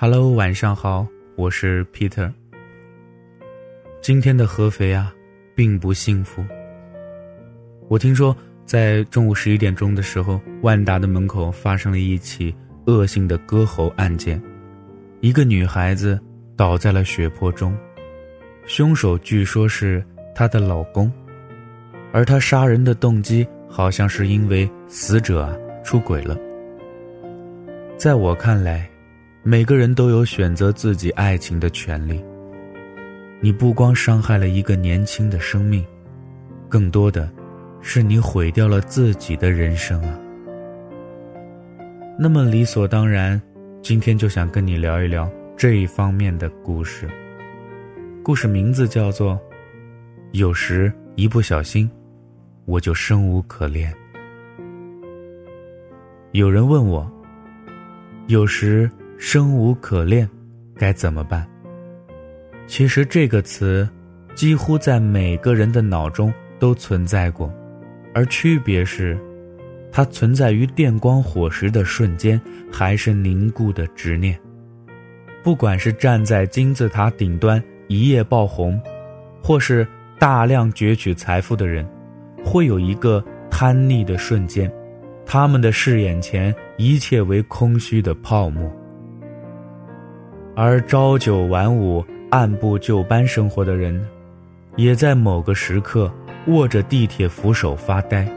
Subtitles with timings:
[0.00, 2.32] Hello，晚上好，我是 Peter。
[4.00, 5.12] 今天的合肥啊，
[5.56, 6.40] 并不幸福。
[7.88, 8.34] 我听说，
[8.64, 12.54] 在中午十一点钟的时候，万达的门口发生了一起
[12.86, 14.40] 恶性的割喉案件，
[15.20, 16.16] 一个女孩子
[16.56, 17.76] 倒在了血泊中，
[18.66, 20.00] 凶手据说是
[20.32, 21.12] 她的老公，
[22.12, 26.38] 而他杀人的动机好像是因为死者出轨了。
[27.96, 28.88] 在我看来，
[29.50, 32.22] 每个人都有选择自己爱情的权利。
[33.40, 35.82] 你不光伤害了一个年轻的生命，
[36.68, 37.32] 更多的，
[37.80, 40.20] 是你毁掉了自己的人生啊。
[42.18, 43.40] 那么理所当然，
[43.80, 47.08] 今天就想跟你聊一聊这一方面的故事。
[48.22, 49.32] 故事名字叫做
[50.32, 51.90] 《有时一不小心，
[52.66, 53.90] 我就生无可恋》。
[56.32, 57.10] 有人问我。
[58.26, 58.90] 有时
[59.20, 60.26] 生无可恋，
[60.76, 61.44] 该怎么办？
[62.68, 63.86] 其实这个词，
[64.36, 67.52] 几乎在每个人的脑中都存在过，
[68.14, 69.18] 而区别是，
[69.90, 72.40] 它存在于电光火石的瞬间，
[72.72, 74.38] 还是凝固的执念。
[75.42, 78.80] 不管是站在金字塔顶端一夜爆红，
[79.42, 81.84] 或是大量攫取财富的人，
[82.44, 84.72] 会有一个贪腻的瞬间。
[85.26, 88.72] 他们的视眼前一切为空虚的泡沫，
[90.60, 94.04] 而朝九晚五、按部就班生活的人，
[94.74, 96.12] 也在某个时刻
[96.48, 98.28] 握着地铁扶手发呆，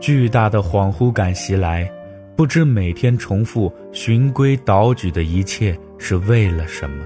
[0.00, 1.88] 巨大的恍惚感袭来，
[2.34, 7.04] 不知每天重复循规蹈矩的一切是为了什么。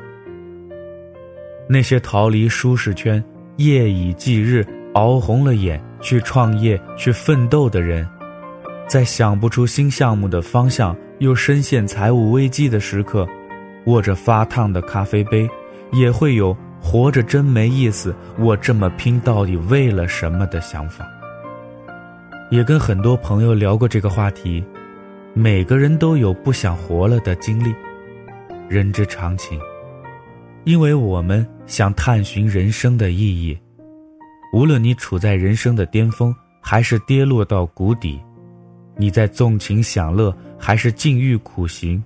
[1.69, 3.23] 那些逃离舒适圈、
[3.57, 8.09] 夜以继日熬红了眼去创业、去奋斗的人。
[8.89, 13.29] 在想不出新项目的方向，又深陷财务危机的时刻，
[13.87, 15.49] 握着发烫的咖啡杯，
[15.93, 21.07] 也会有“活着真没意思，我这么拼到底为了什么”的想法。
[22.51, 24.63] 也跟很多朋友聊过这个话题，
[25.33, 27.75] 每个人都有不想活了的经历，
[28.69, 29.59] 人之常情。
[30.65, 33.59] 因为我们想探寻人生的意义，
[34.53, 38.19] 无论你处在人生的巅峰，还是跌落到谷底。
[38.97, 42.03] 你在纵情享乐还是禁欲苦行，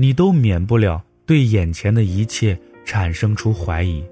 [0.00, 4.02] 你都免不了对眼前的一切产生出怀疑。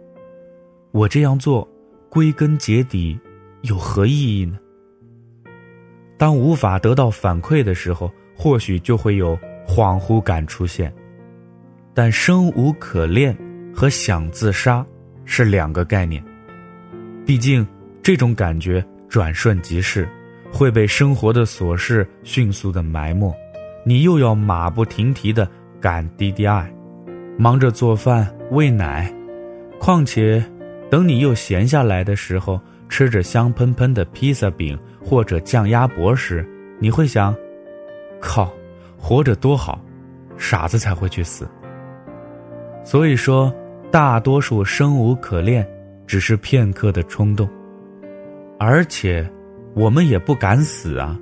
[0.91, 1.67] 我这样做，
[2.11, 3.19] 归根结底
[3.63, 4.59] 有何意义呢？
[6.19, 9.35] 当无法得到反馈的时候，或许就会有
[9.67, 10.93] 恍惚感出现。
[11.95, 13.35] 但生无可恋
[13.75, 14.85] 和想自杀
[15.25, 16.23] 是两个概念，
[17.25, 17.67] 毕竟
[18.03, 20.07] 这种感觉转瞬即逝。
[20.53, 23.35] 会被生活的琐事迅速的埋没，
[23.87, 25.51] 你又要马不停蹄的
[25.81, 26.67] 赶 DDI，
[27.37, 29.13] 忙着做饭喂奶，
[29.79, 30.45] 况且，
[30.91, 36.47] 等你又闲下来的时候，吃着香喷喷的披萨饼或者酱鸭脖时，
[36.79, 37.35] 你会想：
[38.21, 38.53] 靠，
[38.97, 39.81] 活着多好，
[40.37, 41.49] 傻子才会去死。
[42.85, 43.55] 所以说，
[43.91, 45.67] 大多数生无可恋，
[46.07, 47.49] 只是片刻的冲动，
[48.59, 49.29] 而且。
[49.75, 51.17] 我们也不敢死啊！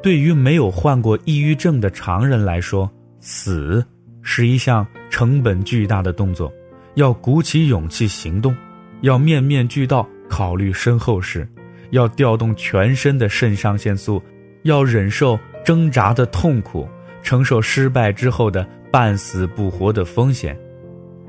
[0.00, 2.88] 对于没有患过抑郁症的常人来说，
[3.20, 3.84] 死
[4.22, 6.52] 是一项成本巨大的动作，
[6.94, 8.54] 要鼓起勇气行动，
[9.00, 11.48] 要面面俱到考虑身后事，
[11.90, 14.22] 要调动全身的肾上腺素，
[14.62, 16.88] 要忍受挣扎的痛苦，
[17.22, 20.56] 承受失败之后的半死不活的风险，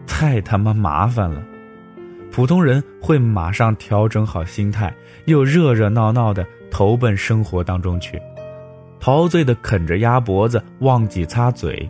[0.05, 1.43] 太他妈麻烦了。
[2.31, 4.93] 普通人会马上调整好心态，
[5.25, 8.21] 又热热闹闹的投奔生活当中去，
[8.99, 11.87] 陶醉的啃着鸭脖子，忘记擦嘴。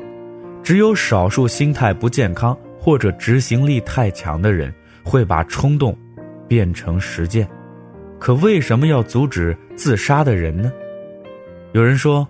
[0.63, 4.73] 只有少数心态不健康或者执行力太强的人，
[5.03, 5.97] 会把冲动
[6.47, 7.47] 变成实践。
[8.19, 10.71] 可为什么要阻止自杀的人呢？
[11.73, 12.27] 有人说，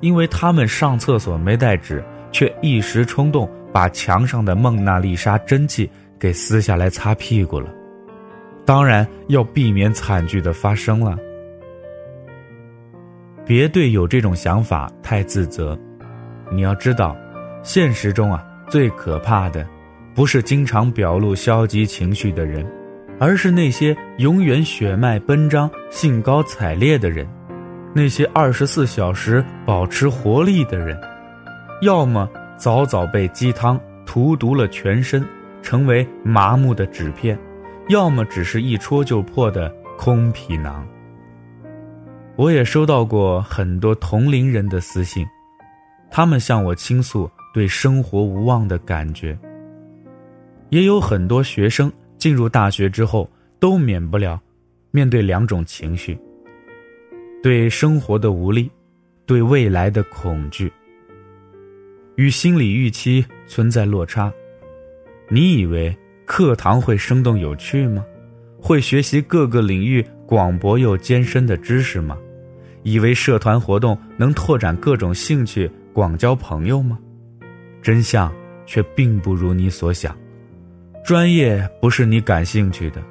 [0.00, 5.90] 因为他们上厕所没带纸，却一时冲动把墙上的蒙娜丽莎真迹。
[6.20, 7.72] 给撕下来擦屁股了，
[8.64, 11.16] 当然要避免惨剧的发生了。
[13.48, 15.76] 别对有这种想法太自责，
[16.52, 17.16] 你要知道，
[17.62, 19.66] 现实中啊最可怕的，
[20.14, 22.62] 不是经常表露消极情绪的人，
[23.18, 27.26] 而是那些永远血脉奔张、兴高采烈的人，
[27.94, 31.00] 那些二十四小时保持活力的人，
[31.80, 32.28] 要么
[32.58, 35.24] 早早被鸡汤荼毒了全身。
[35.60, 37.36] 成为麻木的纸片，
[37.88, 39.68] 要么只是一戳就破的
[39.98, 40.86] 空皮囊。
[42.38, 45.26] 我也收到过很多同龄人的私信，
[46.08, 49.36] 他们向我倾诉对生活无望的感觉。
[50.68, 54.40] 也有很多学生进入大学之后，都免不了
[54.92, 56.16] 面对两种情绪：
[57.42, 58.70] 对生活的无力，
[59.26, 60.72] 对未来的恐惧。
[62.14, 64.32] 与心理预期存在落差。
[65.28, 65.92] 你以为
[66.24, 68.04] 课堂会生动有趣吗？
[68.60, 72.16] 会学习各个领域广博又艰深的知识吗？
[72.82, 76.98] 以为社团活动能拓展各种兴趣、广交朋友吗？
[77.82, 78.32] 真相
[78.66, 80.16] 却并不如你所想。
[81.04, 83.02] 专业不是你感兴趣的，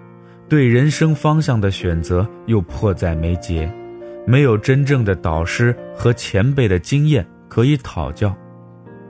[0.48, 3.72] 对人生方向的选择又迫在眉睫，
[4.26, 8.36] 没有真正的导师和前辈的经验可以讨教，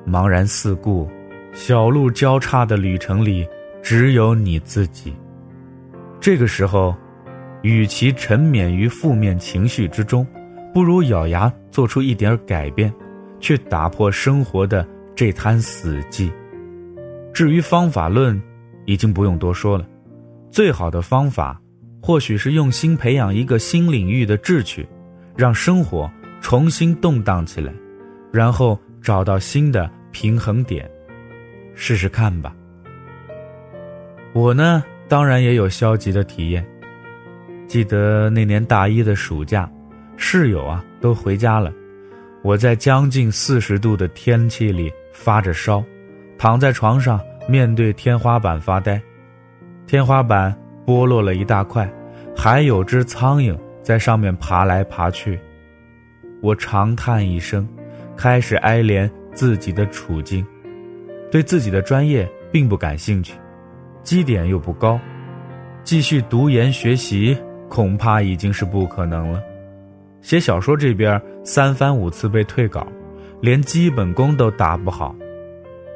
[0.06, 1.10] 茫然四顾。
[1.54, 3.46] 小路交叉的旅程里，
[3.82, 5.12] 只有你自己。
[6.20, 6.96] 这个时候，
[7.64, 10.26] 与其沉湎于负面情绪之中，
[10.78, 12.94] 不如咬牙做出一点改变，
[13.40, 16.32] 去打破生活的这滩死寂。
[17.34, 18.40] 至于方法论，
[18.86, 19.84] 已经不用多说了。
[20.52, 21.60] 最好的方法，
[22.00, 24.88] 或许是用心培养一个新领域的志趣，
[25.36, 26.08] 让生活
[26.42, 27.74] 重新动荡起来，
[28.32, 30.88] 然后找到新的平衡点。
[31.74, 32.56] 试试看吧。
[34.32, 36.64] 我呢，当然也有消极的体验。
[37.66, 39.68] 记得那年大一的暑假，
[40.18, 41.72] 室友啊都回家了，
[42.42, 45.84] 我在将近四十度的天气里发着烧，
[46.38, 49.02] 躺在床上面对天花板发呆。
[49.86, 50.54] 天花板
[50.86, 51.90] 剥落了一大块，
[52.36, 55.40] 还有只苍蝇在上面爬来爬去。
[56.42, 57.68] 我长叹一声，
[58.18, 60.46] 开始哀怜自己的处境。
[61.32, 63.34] 对自己的专业并不感兴趣，
[64.02, 65.00] 基点又不高，
[65.84, 67.38] 继续读研学习
[67.70, 69.42] 恐怕已经是不可能了。
[70.28, 72.86] 写小说这边三番五次被退稿，
[73.40, 75.16] 连基本功都打不好，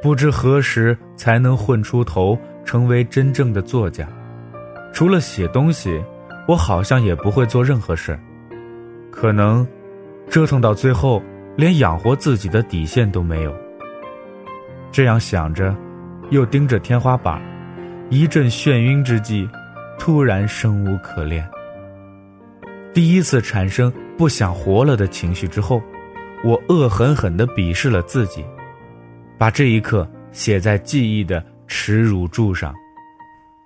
[0.02, 4.08] 不知何时才能混出头，成为真正的作家。
[4.94, 6.02] 除了写东西，
[6.48, 8.18] 我好像也不会做任何事
[9.12, 9.68] 可能
[10.30, 11.22] 折腾到最后，
[11.58, 13.54] 连养活自己的底线都没有。
[14.94, 15.76] 这样想着，
[16.30, 17.42] 又盯着天花板，
[18.10, 19.50] 一阵眩晕之际，
[20.00, 21.46] 突然生无可恋。
[22.94, 25.82] 第一次产生不想活了的情绪之后，
[26.44, 28.44] 我恶狠狠地鄙视了自己，
[29.38, 32.74] 把这一刻写在记忆的耻辱柱上。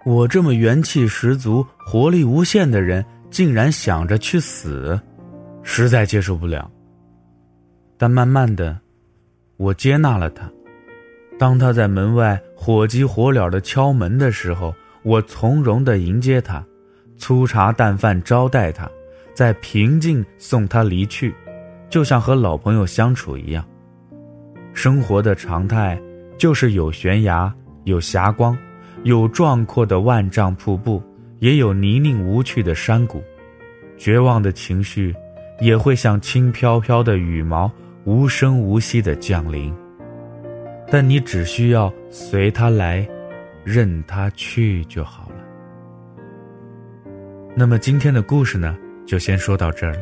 [0.06, 5.00] 我这么元气十足、活力无限的人，竟然想着去死，
[5.64, 6.70] 实在接受不了。
[7.98, 8.78] 但慢慢的，
[9.58, 10.48] 我接纳了他。
[11.40, 16.64] 当他在门外火急火燎的敲门的时候，我从容的迎接他，
[17.18, 18.88] 粗茶淡饭招待他，
[19.36, 21.36] 在平静送他离去，
[21.90, 23.64] 就像和老朋友相处一样。
[24.74, 26.02] 生活的常态
[26.38, 27.54] 就是有悬崖，
[27.84, 28.58] 有霞光，
[29.04, 31.04] 有壮阔的万丈瀑布，
[31.40, 33.22] 也有泥泞无趣的山谷。
[33.98, 35.14] 绝望的情绪
[35.60, 37.70] 也会像轻飘飘的羽毛，
[38.06, 39.74] 无声无息的降临。
[40.90, 43.06] 但你只需要随他来，
[43.64, 45.36] 任他去就好了。
[47.56, 50.00] 那么今天的故事呢，就先说到这儿了。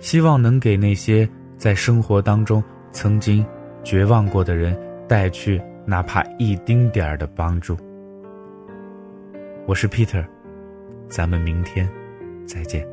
[0.00, 3.44] 希望能给那些在生活当中曾经
[3.84, 4.76] 绝望过的人
[5.08, 7.76] 带去哪怕一丁点儿的帮助。
[9.66, 10.24] 我是 Peter，
[11.08, 11.88] 咱们明天
[12.46, 12.91] 再见。